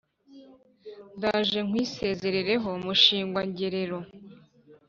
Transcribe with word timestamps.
Ndaje 1.17 1.59
nkwisezereho 1.67 2.69
mushingwa 2.85 3.41
ngerero 3.49 3.99